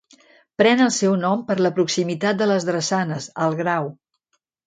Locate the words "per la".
1.49-1.71